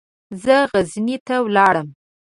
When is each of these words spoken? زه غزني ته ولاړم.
زه 0.43 0.55
غزني 0.71 1.17
ته 1.27 1.35
ولاړم. 1.45 1.87